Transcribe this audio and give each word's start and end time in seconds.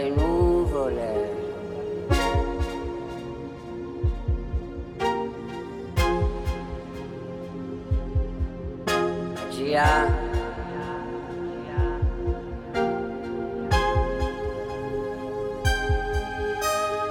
le 0.00 0.10
nuvole. 0.10 1.10
Magia. 9.34 9.88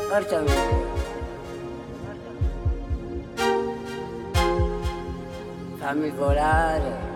Portami. 0.09 0.51
Fammi 5.79 6.09
volare. 6.09 7.08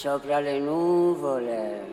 sopra 0.00 0.40
le 0.40 0.58
nuvole. 0.60 1.89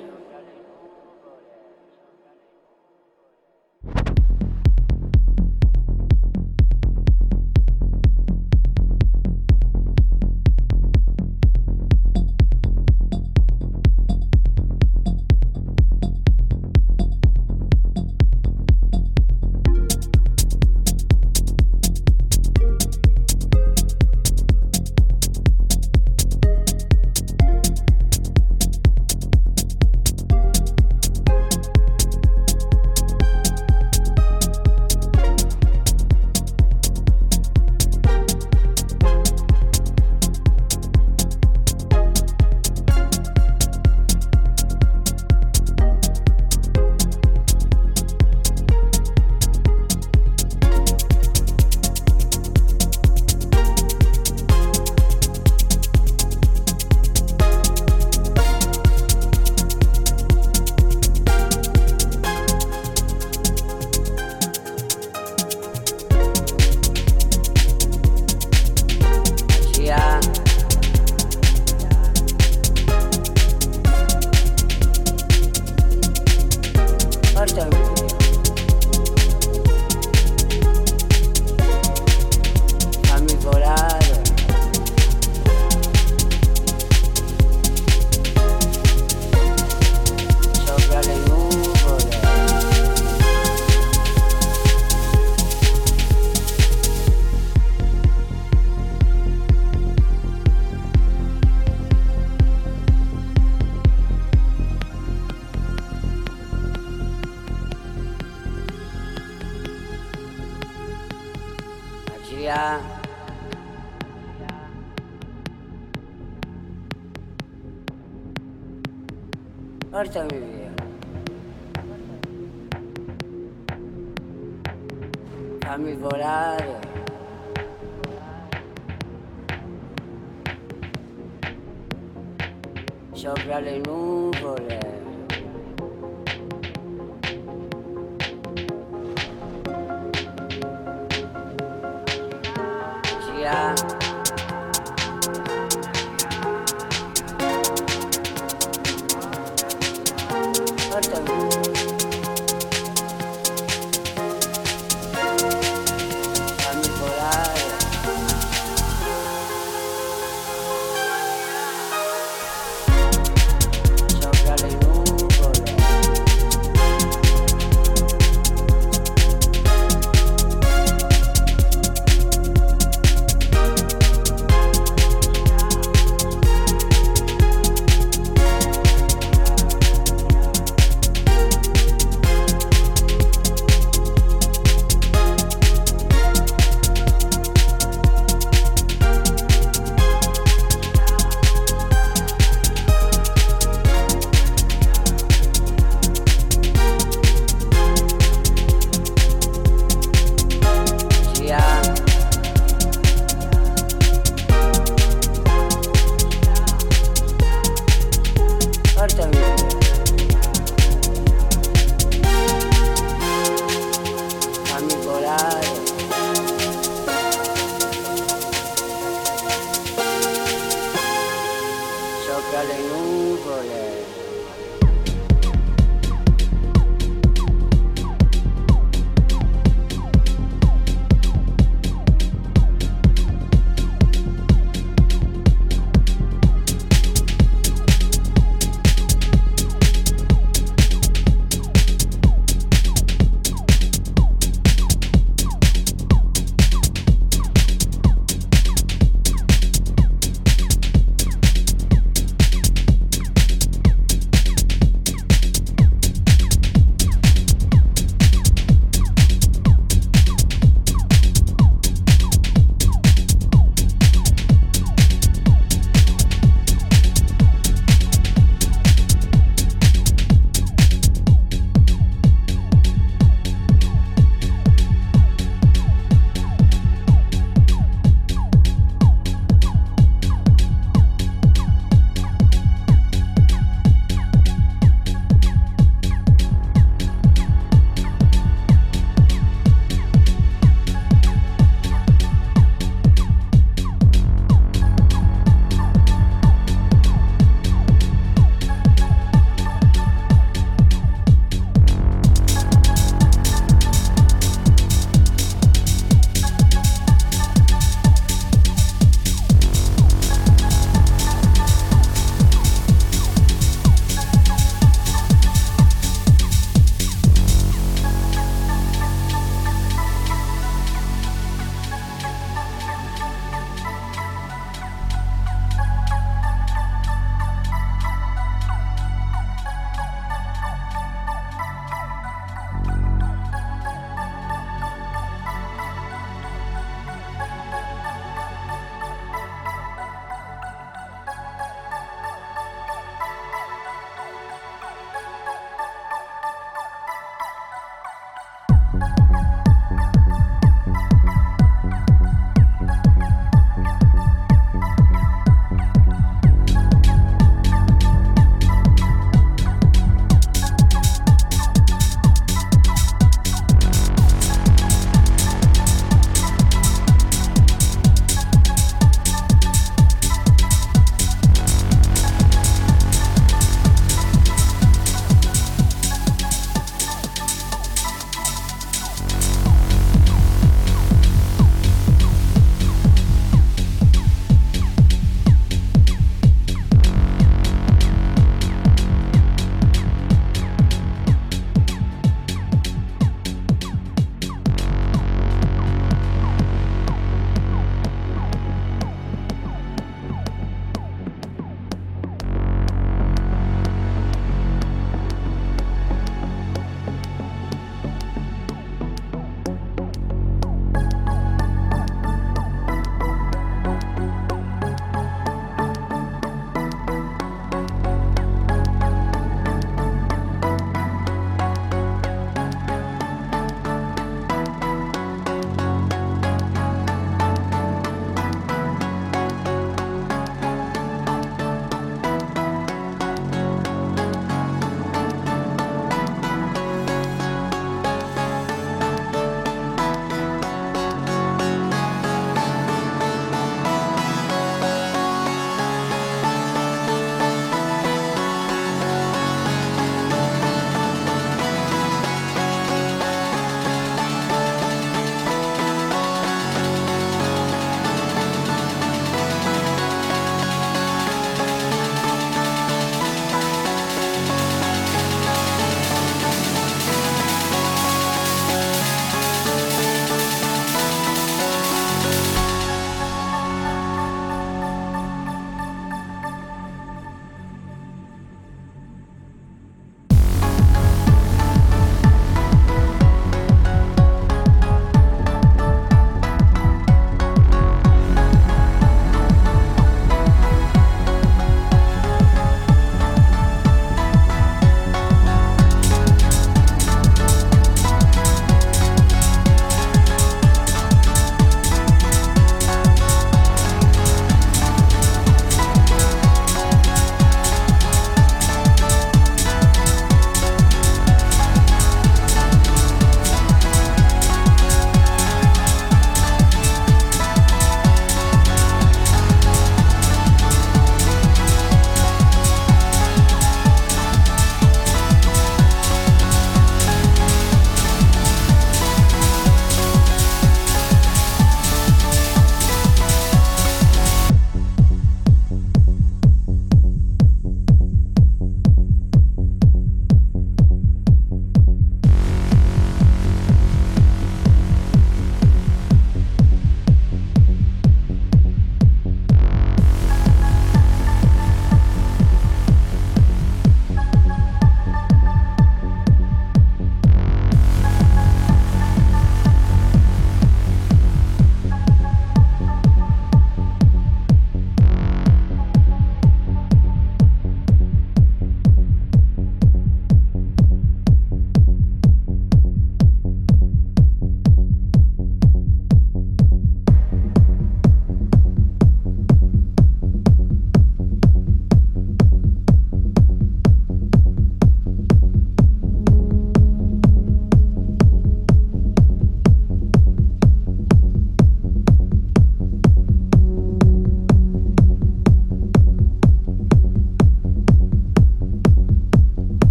stone. 77.58 77.87